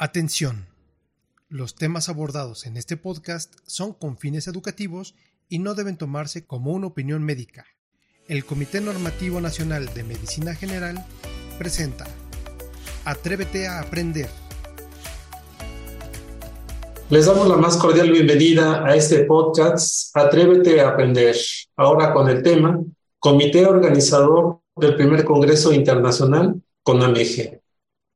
[0.00, 0.68] Atención.
[1.48, 5.16] Los temas abordados en este podcast son con fines educativos
[5.48, 7.66] y no deben tomarse como una opinión médica.
[8.28, 11.04] El Comité Normativo Nacional de Medicina General
[11.58, 12.06] presenta
[13.04, 14.28] Atrévete a aprender.
[17.10, 21.34] Les damos la más cordial bienvenida a este podcast Atrévete a aprender.
[21.74, 22.80] Ahora con el tema
[23.18, 27.62] Comité Organizador del Primer Congreso Internacional con AMEGE.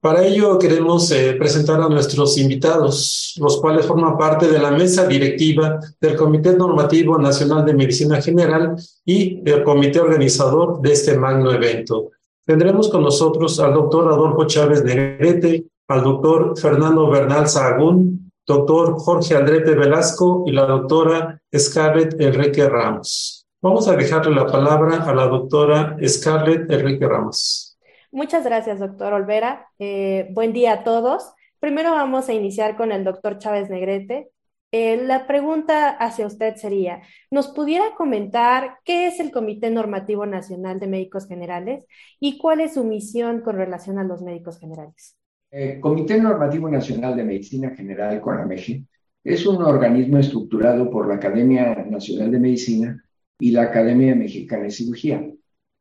[0.03, 5.07] Para ello queremos eh, presentar a nuestros invitados, los cuales forman parte de la mesa
[5.07, 11.53] directiva del Comité Normativo Nacional de Medicina General y del comité organizador de este magno
[11.53, 12.11] evento.
[12.44, 19.36] Tendremos con nosotros al doctor Adolfo Chávez Negrete, al doctor Fernando Bernal Sahagún, doctor Jorge
[19.36, 23.46] Andrete Velasco y la doctora Scarlett Enrique Ramos.
[23.63, 27.71] Vamos a dejarle la palabra a la doctora Scarlett Enrique Ramos.
[28.12, 29.68] Muchas gracias, doctor Olvera.
[29.79, 31.32] Eh, buen día a todos.
[31.61, 34.28] Primero vamos a iniciar con el doctor Chávez Negrete.
[34.70, 40.78] Eh, la pregunta hacia usted sería, ¿nos pudiera comentar qué es el Comité Normativo Nacional
[40.78, 41.84] de Médicos Generales
[42.20, 45.16] y cuál es su misión con relación a los médicos generales?
[45.50, 48.86] El Comité Normativo Nacional de Medicina General, CONAMEGI,
[49.24, 53.04] es un organismo estructurado por la Academia Nacional de Medicina
[53.38, 55.32] y la Academia Mexicana de Cirugía,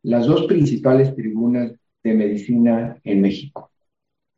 [0.04, 1.74] las dos principales tribunas
[2.04, 3.72] de Medicina en México,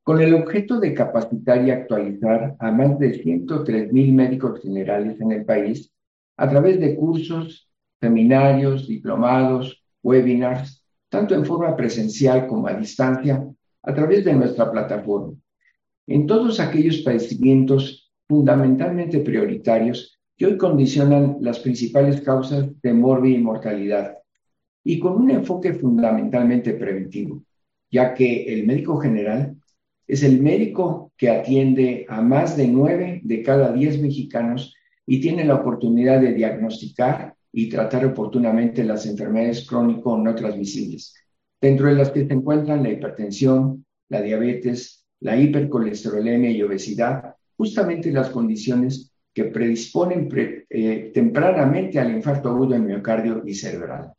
[0.03, 5.31] con el objeto de capacitar y actualizar a más de 103 mil médicos generales en
[5.31, 5.91] el país
[6.35, 7.69] a través de cursos,
[8.01, 13.47] seminarios, diplomados, webinars, tanto en forma presencial como a distancia,
[13.83, 15.33] a través de nuestra plataforma,
[16.07, 23.37] en todos aquellos padecimientos fundamentalmente prioritarios que hoy condicionan las principales causas de morbi y
[23.37, 24.17] mortalidad,
[24.83, 27.43] y con un enfoque fundamentalmente preventivo
[27.93, 29.55] ya que el médico general
[30.07, 34.73] es el médico que atiende a más de nueve de cada diez mexicanos
[35.05, 41.13] y tiene la oportunidad de diagnosticar y tratar oportunamente las enfermedades crónico no transmisibles,
[41.61, 48.11] dentro de las que se encuentran la hipertensión, la diabetes, la hipercolesterolemia y obesidad, justamente
[48.11, 50.29] las condiciones que predisponen
[50.67, 54.13] eh, tempranamente al infarto agudo en miocardio y cerebral.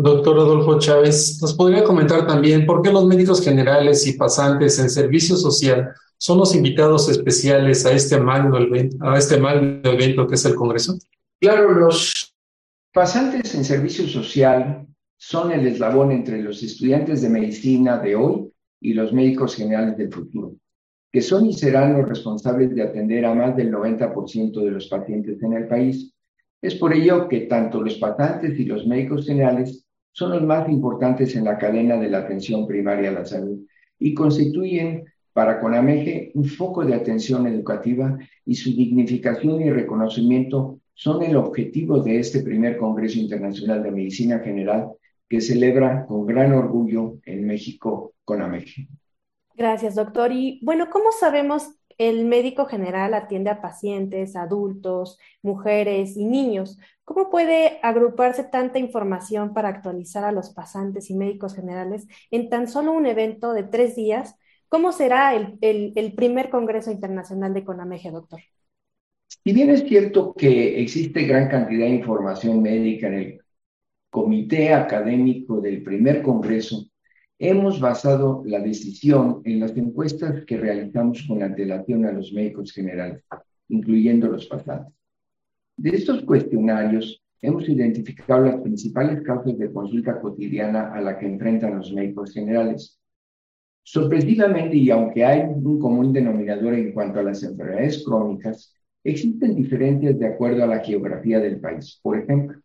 [0.00, 4.88] Doctor Adolfo Chávez, ¿nos podría comentar también por qué los médicos generales y pasantes en
[4.88, 10.36] servicio social son los invitados especiales a este magno evento, a este magno evento que
[10.36, 10.96] es el Congreso?
[11.40, 12.32] Claro, los
[12.92, 14.86] pasantes en servicio social
[15.16, 20.12] son el eslabón entre los estudiantes de medicina de hoy y los médicos generales del
[20.12, 20.52] futuro,
[21.12, 25.42] que son y serán los responsables de atender a más del 90% de los pacientes
[25.42, 26.14] en el país.
[26.62, 31.36] Es por ello que tanto los pasantes y los médicos generales son los más importantes
[31.36, 33.58] en la cadena de la atención primaria a la salud
[33.98, 41.22] y constituyen para CONAMEGE un foco de atención educativa y su dignificación y reconocimiento son
[41.22, 44.90] el objetivo de este primer Congreso Internacional de Medicina General
[45.28, 48.88] que celebra con gran orgullo en México CONAMEGE.
[49.54, 50.32] Gracias, doctor.
[50.32, 56.78] Y bueno, ¿cómo sabemos el médico general atiende a pacientes, adultos, mujeres y niños.
[57.08, 62.68] ¿Cómo puede agruparse tanta información para actualizar a los pasantes y médicos generales en tan
[62.68, 64.34] solo un evento de tres días?
[64.68, 68.40] ¿Cómo será el, primer Congreso Internacional de Conameje, doctor?
[69.26, 73.40] Si bien es cierto que existe gran cantidad de información médica en el
[74.10, 76.88] comité académico del primer Congreso,
[77.40, 83.22] Hemos basado la decisión en las encuestas que realizamos con antelación a los médicos generales,
[83.68, 84.97] incluyendo los pasantes.
[85.78, 91.76] De estos cuestionarios, hemos identificado las principales causas de consulta cotidiana a la que enfrentan
[91.76, 92.98] los médicos generales.
[93.84, 98.74] Sorpresivamente, y aunque hay un común denominador en cuanto a las enfermedades crónicas,
[99.04, 102.00] existen diferencias de acuerdo a la geografía del país.
[102.02, 102.58] Por ejemplo,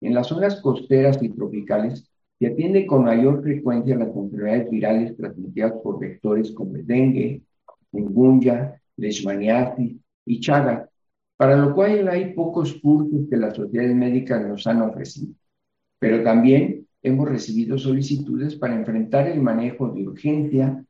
[0.00, 2.10] en las zonas costeras y tropicales
[2.40, 7.40] se atiende con mayor frecuencia las enfermedades virales transmitidas por vectores como el dengue,
[7.92, 10.87] chikungunya, leishmaniasis y chaga,
[11.38, 15.34] para lo cual hay pocos cursos que las sociedades médicas nos han ofrecido.
[16.00, 20.84] Pero también hemos recibido solicitudes para enfrentar el manejo de urgencia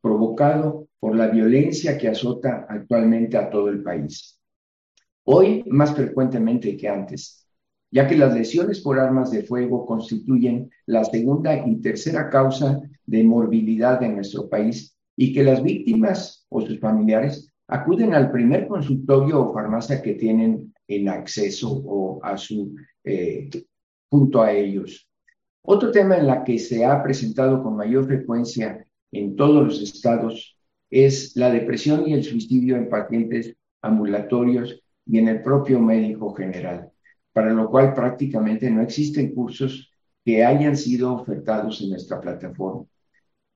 [0.00, 4.40] provocado por la violencia que azota actualmente a todo el país.
[5.24, 7.46] Hoy, más frecuentemente que antes,
[7.90, 13.22] ya que las lesiones por armas de fuego constituyen la segunda y tercera causa de
[13.22, 19.40] morbilidad en nuestro país y que las víctimas o sus familiares acuden al primer consultorio
[19.40, 22.74] o farmacia que tienen en acceso o a su
[23.04, 23.48] eh,
[24.10, 25.08] junto a ellos.
[25.62, 30.56] Otro tema en la que se ha presentado con mayor frecuencia en todos los estados
[30.90, 36.90] es la depresión y el suicidio en pacientes ambulatorios y en el propio médico general,
[37.32, 39.92] para lo cual prácticamente no existen cursos
[40.24, 42.84] que hayan sido ofertados en nuestra plataforma.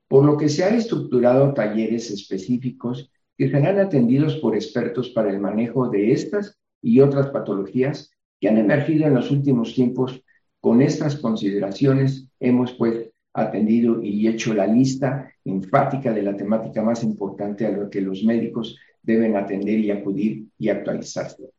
[0.07, 5.39] Por lo que se han estructurado talleres específicos que serán atendidos por expertos para el
[5.39, 10.21] manejo de estas y otras patologías que han emergido en los últimos tiempos.
[10.59, 17.03] Con estas consideraciones hemos pues atendido y hecho la lista enfática de la temática más
[17.03, 21.49] importante a la que los médicos deben atender y acudir y actualizarse.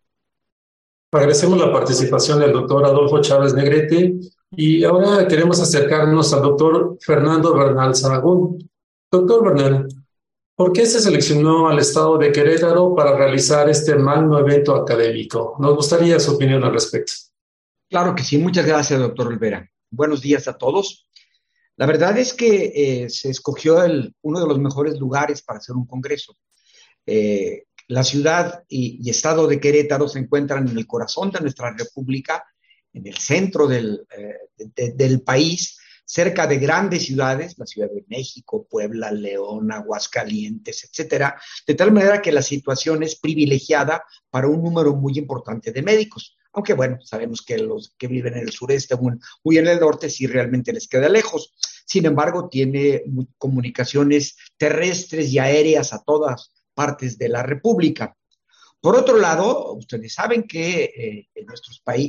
[1.13, 4.17] Agradecemos la participación del doctor Adolfo Chávez Negrete
[4.51, 8.69] y ahora queremos acercarnos al doctor Fernando Bernal Saragún.
[9.11, 9.87] Doctor Bernal,
[10.57, 15.55] ¿por qué se seleccionó al estado de Querétaro para realizar este magno evento académico?
[15.61, 17.13] Nos gustaría su opinión al respecto.
[17.89, 19.71] Claro que sí, muchas gracias, doctor Olvera.
[19.91, 21.07] Buenos días a todos.
[21.77, 25.77] La verdad es que eh, se escogió el, uno de los mejores lugares para hacer
[25.77, 26.35] un congreso.
[27.05, 32.45] Eh, la ciudad y, estado de Querétaro se encuentran en el corazón de nuestra república,
[32.95, 38.67] en el centro del, eh, del país, cerca de grandes ciudades, la Ciudad de México,
[38.71, 44.95] Puebla, León, Aguascalientes, etcétera, de tal manera que la situación es privilegiada para un número
[44.95, 46.37] muy importante de médicos.
[46.53, 49.15] Aunque bueno, sabemos que los que viven en el sureste, muy,
[49.45, 51.55] muy en el norte, sí realmente les queda lejos.
[51.85, 53.03] Sin embargo, tiene
[53.37, 58.17] comunicaciones terrestres y aéreas a todas partes de la República.
[58.81, 61.47] Por otro lado, ustedes saben que eh, en,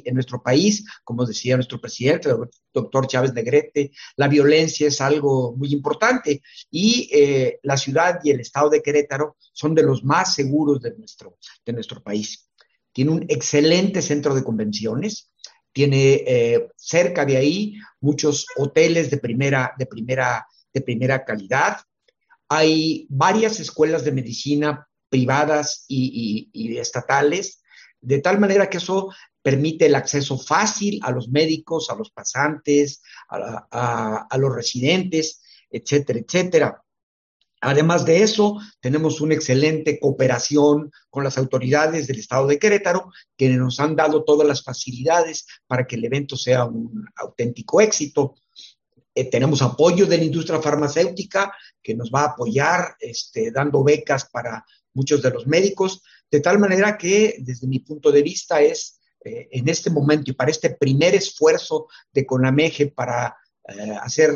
[0.06, 2.38] en, nuestro país, como decía nuestro presidente, el
[2.74, 8.42] doctor Chávez Negrete, la violencia es algo muy importante y eh, la ciudad y el
[8.42, 12.50] estado de Querétaro son de los más seguros de nuestro, de nuestro país.
[12.92, 15.32] Tiene un excelente centro de convenciones,
[15.72, 21.78] tiene eh, cerca de ahí muchos hoteles de primera, de primera, de primera calidad,
[22.50, 27.62] hay varias escuelas de medicina privadas y, estatales,
[28.02, 29.10] de tal manera que eso
[29.42, 36.84] permite el acceso fácil a los médicos, a los pasantes, a, los residentes, etcétera, etcétera.
[37.60, 43.50] Además de eso, tenemos una excelente cooperación con las autoridades del estado de Querétaro, que
[43.50, 48.36] nos han dado todas las facilidades para que el evento sea un auténtico éxito.
[49.16, 51.52] Eh, tenemos apoyo de la industria farmacéutica
[51.82, 54.64] que nos va a apoyar este, dando becas para
[54.98, 56.02] muchos de los médicos,
[56.32, 60.34] de tal manera que desde mi punto de vista es eh, en este momento y
[60.34, 64.32] para este primer esfuerzo de CONAMEGE para eh, hacer,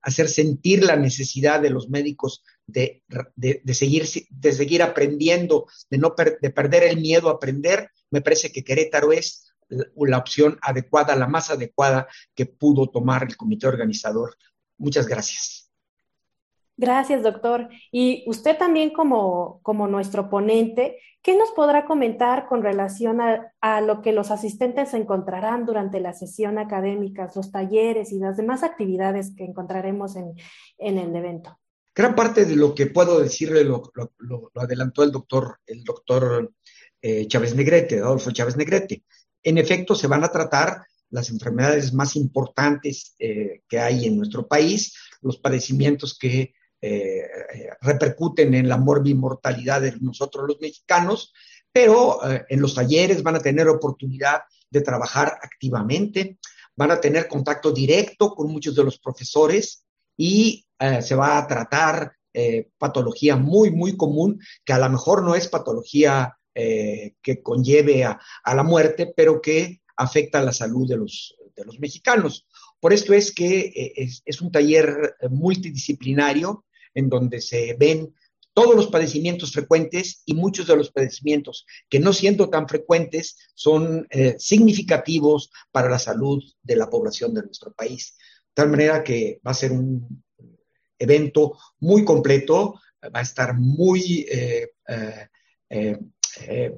[0.00, 3.02] hacer sentir la necesidad de los médicos de,
[3.34, 8.50] de, seguir, de seguir aprendiendo, de no de perder el miedo a aprender, me parece
[8.52, 14.36] que Querétaro es la opción adecuada, la más adecuada que pudo tomar el comité organizador.
[14.78, 15.65] Muchas gracias.
[16.76, 17.68] Gracias, doctor.
[17.90, 24.02] Y usted también como, como nuestro ponente, ¿qué nos podrá comentar con relación a, lo
[24.02, 29.44] que los asistentes encontrarán durante la sesión académica, los talleres y las demás actividades que
[29.44, 30.34] encontraremos en,
[30.78, 31.58] el evento?
[31.94, 33.90] Gran parte de lo que puedo decirle lo,
[34.54, 36.52] adelantó el doctor, el doctor
[37.00, 39.02] eh, Chávez Negrete, Adolfo Chávez Negrete
[39.46, 44.48] en efecto se van a tratar las enfermedades más importantes eh, que hay en nuestro
[44.48, 46.52] país, los padecimientos que
[46.86, 51.32] eh, repercuten en la morbimortalidad de nosotros los mexicanos,
[51.72, 56.38] pero eh, en los talleres van a tener oportunidad de trabajar activamente,
[56.74, 59.84] van a tener contacto directo con muchos de los profesores
[60.16, 60.66] y
[61.00, 62.12] se va a tratar
[62.76, 68.18] patología muy, muy común, que a lo mejor no es patología eh, que conlleve a,
[68.46, 72.46] la muerte, pero que afecta a la salud de los, de los mexicanos.
[72.80, 76.64] Por esto es que eh, es, un taller multidisciplinario
[76.96, 78.12] en donde se ven
[78.52, 84.06] todos los padecimientos frecuentes y muchos de los padecimientos que no siendo tan frecuentes son
[84.10, 88.16] eh, significativos para la salud de la población de nuestro país.
[88.16, 90.24] De tal manera que va a ser un
[90.98, 92.80] evento muy completo,
[93.14, 94.68] va a estar muy eh,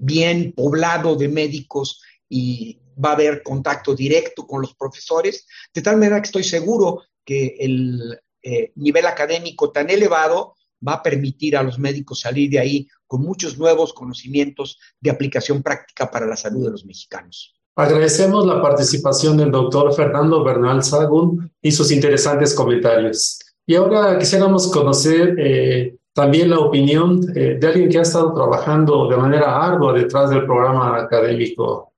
[0.00, 5.96] bien poblado de médicos y va a haber contacto directo con los profesores, de tal
[5.96, 10.54] manera que estoy seguro que el eh, nivel académico tan elevado
[10.86, 15.62] va a permitir a los médicos salir de ahí con muchos nuevos conocimientos de aplicación
[15.62, 17.54] práctica para la salud de los mexicanos.
[17.76, 23.38] Agradecemos la participación del doctor Fernando Bernal Sagún y sus interesantes comentarios.
[23.66, 29.08] Y ahora quisiéramos conocer eh, también la opinión eh, de alguien que ha estado trabajando
[29.08, 31.92] de manera ardua detrás del programa académico.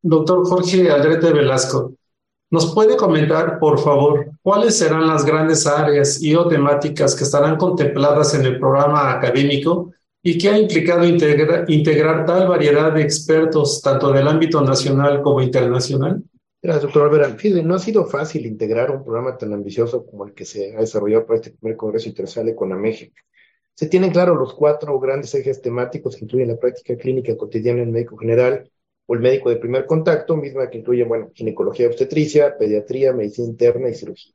[0.00, 1.92] Doctor Jorge Aldrete Velasco,
[2.52, 7.56] ¿Nos puede comentar, por favor, cuáles serán las grandes áreas y o temáticas que estarán
[7.56, 9.90] contempladas en el programa académico
[10.22, 16.22] y qué ha implicado integrar tal variedad de expertos, tanto del ámbito nacional como internacional?
[16.60, 17.30] Gracias, doctor Alvera.
[17.30, 20.80] Fíjate, no ha sido fácil integrar un programa tan ambicioso como el que se ha
[20.80, 23.14] desarrollado para este primer Congreso Internacional de México.
[23.72, 27.92] Se tienen claro los cuatro grandes ejes temáticos que incluyen la práctica clínica cotidiana en
[27.92, 28.70] médico general,
[29.06, 33.88] o el médico de primer contacto, misma que incluye, bueno, ginecología obstetricia, pediatría, medicina interna
[33.88, 34.32] y cirugía.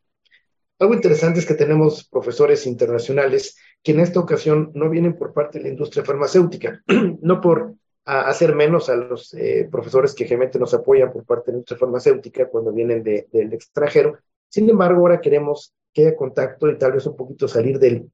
[0.79, 5.57] Algo interesante es que tenemos profesores internacionales que en esta ocasión no vienen por parte
[5.57, 6.83] de la industria farmacéutica,
[7.21, 7.73] no por
[8.05, 11.79] hacer menos a los eh, profesores que generalmente nos apoyan por parte de la industria
[11.79, 14.17] farmacéutica cuando vienen del extranjero.
[14.47, 18.11] Sin embargo, ahora queremos que haya contacto y tal vez un poquito salir del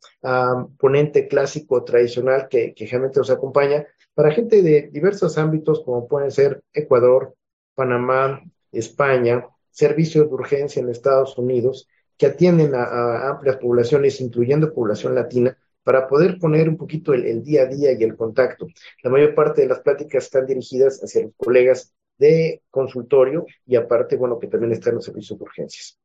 [0.77, 6.31] ponente clásico tradicional que, que generalmente nos acompaña para gente de diversos ámbitos como pueden
[6.31, 7.35] ser Ecuador,
[7.75, 11.87] Panamá, España, servicios de urgencia en Estados Unidos,
[12.17, 17.63] que atienden a, amplias poblaciones, incluyendo población latina, para poder poner un poquito el, día
[17.63, 18.67] a día y el contacto.
[19.01, 24.15] La mayor parte de las pláticas están dirigidas hacia los colegas de consultorio y aparte,
[24.15, 25.99] bueno, que también están los servicios de urgencias.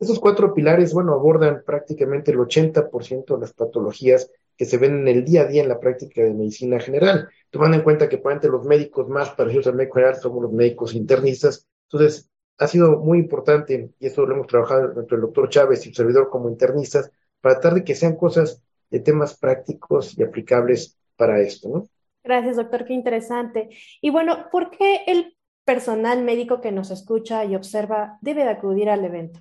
[0.00, 5.08] Estos cuatro pilares, bueno, abordan prácticamente el 80% de las patologías que se ven en
[5.08, 8.48] el día a día en la práctica de medicina general, tomando en cuenta que probablemente
[8.48, 11.66] los médicos más parecidos al médico general somos los médicos internistas.
[11.90, 15.88] Entonces, ha sido muy importante, y esto lo hemos trabajado entre el doctor Chávez y
[15.90, 20.96] el servidor como internistas, para tratar de que sean cosas de temas prácticos y aplicables
[21.16, 21.88] para esto, ¿no?
[22.22, 23.70] Gracias, doctor, qué interesante.
[24.00, 28.90] Y bueno, ¿por qué el personal médico que nos escucha y observa debe de acudir
[28.90, 29.40] al evento?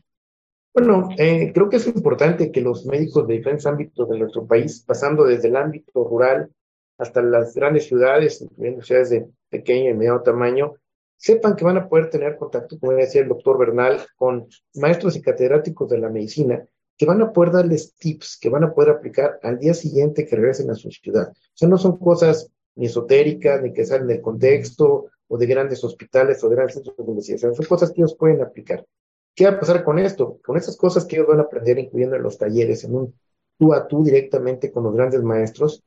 [0.77, 4.83] Bueno, eh, creo que es importante que los médicos de diferentes ámbitos de nuestro país,
[4.85, 6.51] pasando desde el ámbito rural
[6.99, 10.75] hasta las grandes ciudades, incluyendo ciudades de pequeño y mediano tamaño,
[11.15, 15.21] sepan que van a poder tener contacto, como decía el doctor Bernal, con maestros y
[15.23, 16.63] catedráticos de la medicina,
[16.95, 20.35] que van a poder darles tips, que van a poder aplicar al día siguiente que
[20.35, 21.29] regresen a su ciudad.
[21.29, 25.83] O sea, no son cosas ni esotéricas, ni que salen del contexto, o de grandes
[25.83, 28.85] hospitales o de grandes centros de investigación, son cosas que ellos pueden aplicar.
[29.37, 30.39] ¿Qué va a pasar con esto?
[30.43, 33.13] Con esas cosas que ellos van a aprender, incluyendo en los talleres, en un
[33.59, 35.83] tú a tú directamente con los grandes maestros,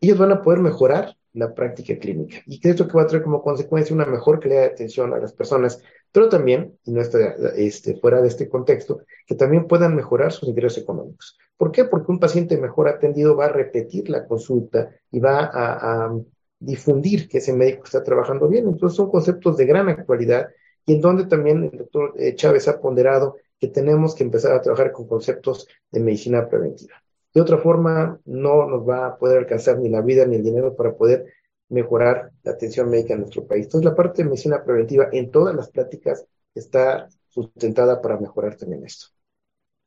[0.00, 2.38] ellos van a poder mejorar la práctica clínica.
[2.46, 5.18] Y que esto que va a traer como consecuencia una mejor calidad de atención a
[5.18, 9.94] las personas, pero también, y no está este, fuera de este contexto, que también puedan
[9.94, 11.38] mejorar sus ingresos económicos.
[11.56, 11.84] ¿Por qué?
[11.84, 16.18] Porque un paciente mejor atendido va a repetir la consulta y va a, a
[16.58, 18.66] difundir que ese médico está trabajando bien.
[18.66, 20.48] Entonces son conceptos de gran actualidad
[20.88, 24.62] y en donde también el doctor eh, Chávez ha ponderado que tenemos que empezar a
[24.62, 26.94] trabajar con conceptos de medicina preventiva.
[27.34, 30.74] De otra forma, no nos va a poder alcanzar ni la vida ni el dinero
[30.74, 31.26] para poder
[31.68, 33.66] mejorar la atención médica en nuestro país.
[33.66, 38.82] Entonces, la parte de medicina preventiva en todas las pláticas está sustentada para mejorar también
[38.86, 39.08] esto.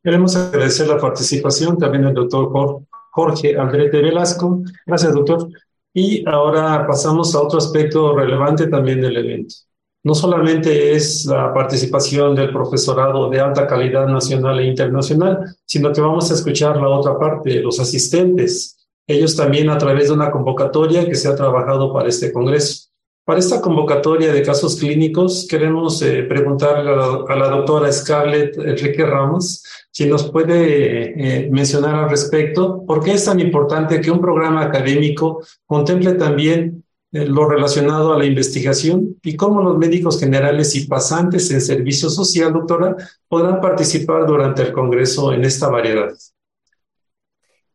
[0.04, 4.62] Queremos agradecer la participación también del doctor Jorge Andrés de Velasco.
[4.86, 5.48] Gracias, doctor.
[5.96, 9.56] Y ahora pasamos a otro aspecto relevante también del evento
[10.04, 16.02] no solamente es la participación del profesorado de alta calidad nacional e internacional, sino que
[16.02, 18.78] vamos a escuchar la otra parte, los asistentes,
[19.08, 22.92] ellos también a través de una convocatoria que se ha trabajado para este Congreso.
[23.24, 29.64] Para esta convocatoria de casos clínicos, queremos eh, preguntarle a la, doctora Scarlett Enrique Ramos
[29.92, 34.64] si nos puede eh, mencionar al respecto por qué es tan importante que un programa
[34.64, 41.52] académico contemple también lo relacionado a la investigación y cómo los médicos generales y pasantes
[41.52, 42.96] en servicio social, doctora,
[43.28, 46.14] podrán participar durante el Congreso en esta variedad.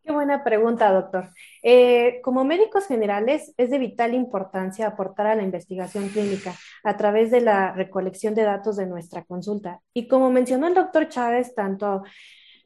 [0.03, 1.31] Qué buena pregunta, doctor.
[1.65, 7.33] Eh, como médicos generales, es de vital importancia aportar a la investigación clínica a través
[7.33, 9.81] de la recolección de datos de nuestra consulta.
[9.93, 12.05] Y como mencionó el doctor Chávez, tanto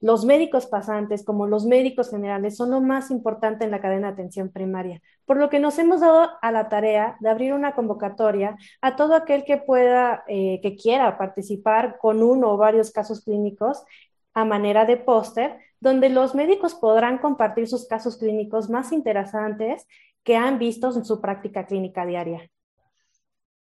[0.01, 4.15] los médicos pasantes como los médicos generales son lo más importante en la cadena de
[4.15, 8.57] atención primaria, por lo que nos hemos dado a la tarea de abrir una convocatoria
[8.81, 13.85] a todo aquel que pueda, eh, que quiera participar con uno o varios casos clínicos
[14.33, 19.87] a manera de póster, donde los médicos podrán compartir sus casos clínicos más interesantes
[20.23, 22.49] que han visto en su práctica clínica diaria.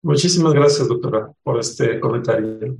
[0.01, 2.77] Muchísimas gracias, doctora, por este comentario.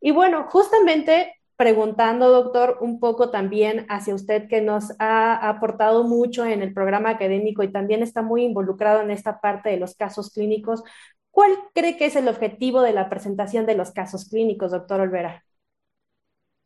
[0.00, 6.44] Y bueno, justamente preguntando, doctor, un poco también hacia usted que nos ha aportado mucho
[6.44, 10.30] en el programa académico y también está muy involucrado en esta parte de los casos
[10.30, 10.82] clínicos.
[11.30, 15.44] ¿Cuál cree que es el objetivo de la presentación de los casos clínicos, doctor Olvera?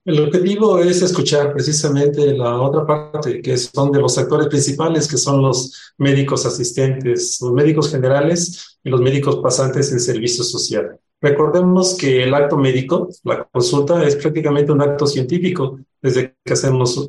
[0.05, 5.19] El objetivo es escuchar precisamente la otra parte, que son de los actores principales, que
[5.19, 10.99] son los médicos asistentes, los médicos generales y los médicos pasantes en servicio social.
[11.21, 15.81] Recordemos que el acto médico, la consulta, es prácticamente un acto científico.
[16.01, 17.09] Desde que hacemos,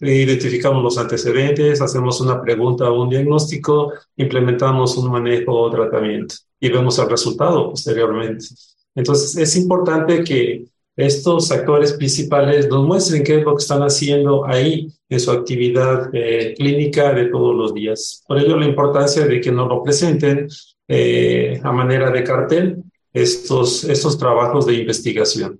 [0.00, 6.34] eh, identificamos los antecedentes, hacemos una pregunta o un diagnóstico, implementamos un manejo o tratamiento
[6.60, 8.44] y vemos el resultado posteriormente.
[8.94, 14.46] Entonces, es importante que estos actores principales nos muestren qué es lo que están haciendo
[14.46, 18.22] ahí en su actividad eh, clínica de todos los días.
[18.26, 20.48] Por ello, la importancia de que nos lo presenten
[20.88, 22.82] eh, a manera de cartel
[23.16, 25.58] estos, estos trabajos de investigación.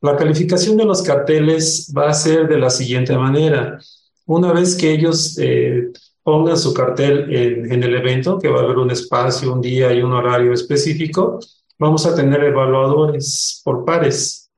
[0.00, 3.78] La calificación de los carteles va a ser de la siguiente manera.
[4.24, 5.90] Una vez que ellos eh,
[6.22, 9.92] pongan su cartel en, en, el evento, que va a haber un espacio, un día
[9.92, 11.38] y un horario específico,
[11.78, 14.50] vamos a tener evaluadores por pares.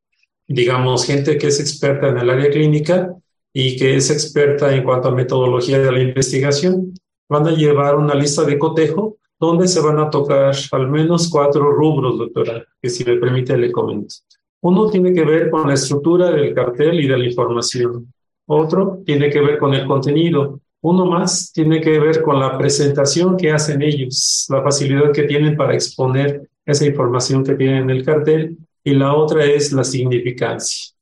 [0.47, 3.14] Digamos, gente que es experta en el área clínica
[3.52, 6.95] y que es experta en cuanto a metodología de la investigación.
[7.28, 11.71] Van a llevar una lista de cotejo donde se van a tocar al menos cuatro
[11.71, 14.14] rubros, doctora, que si me permite le comento.
[14.61, 18.12] Uno tiene que ver con la estructura del cartel y de la información.
[18.47, 20.61] Otro tiene que ver con el contenido.
[20.80, 25.57] Uno más tiene que ver con la presentación que hacen ellos, la facilidad que tienen
[25.57, 28.57] para exponer esa información que tienen en el cartel.
[28.83, 30.95] Y la otra es la significancia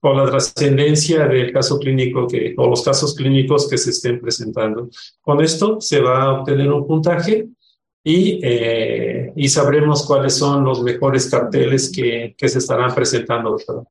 [0.00, 4.88] o la trascendencia del caso clínico que, o los casos clínicos que se estén presentando.
[5.20, 7.48] Con esto se va a obtener un puntaje
[8.08, 13.82] y, eh, y sabremos cuáles son los mejores carteles que, que se estarán presentando, doctora.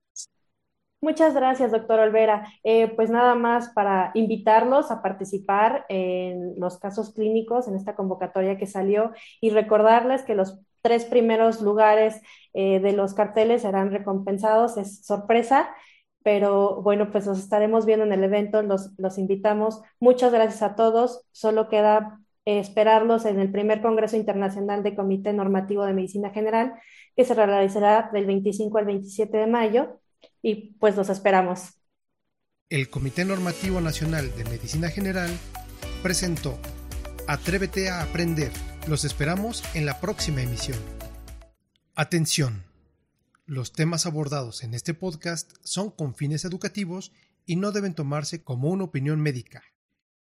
[1.01, 2.47] Muchas gracias, doctor Olvera.
[2.63, 8.57] Eh, pues nada más para invitarlos a participar en los casos clínicos, en esta convocatoria
[8.57, 12.19] que salió, y recordarles que los tres primeros lugares
[12.55, 14.77] eh, de los carteles serán recompensados.
[14.77, 15.69] Es sorpresa,
[16.23, 19.83] pero bueno, pues los estaremos viendo en el evento, los, los invitamos.
[19.99, 21.21] Muchas gracias a todos.
[21.31, 26.75] Solo queda esperarlos en el primer Congreso Internacional de Comité Normativo de Medicina General,
[27.15, 29.99] que se realizará del 25 al 27 de mayo,
[30.41, 31.73] y pues los esperamos.
[32.69, 35.29] El Comité Normativo Nacional de Medicina General
[36.01, 36.57] presentó
[37.27, 38.51] Atrévete a aprender.
[38.87, 40.79] Los esperamos en la próxima emisión.
[41.95, 42.63] Atención.
[43.45, 47.11] Los temas abordados en este podcast son con fines educativos
[47.45, 49.63] y no deben tomarse como una opinión médica.